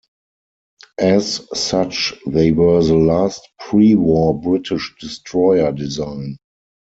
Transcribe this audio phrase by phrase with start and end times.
[0.97, 6.37] As such they were the last pre-war British destroyer design.